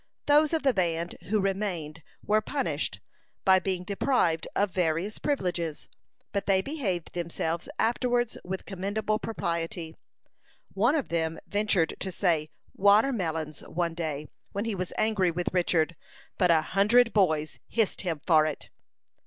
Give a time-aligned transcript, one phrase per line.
[0.25, 3.01] Those of the band who remained were punished
[3.45, 5.89] by being deprived of various privileges;
[6.31, 9.95] but they behaved themselves afterwards with commendable propriety.
[10.73, 15.95] One of them ventured to say "watermelons," one day, when he was angry with Richard,
[16.35, 18.71] but a hundred boys hissed him for it.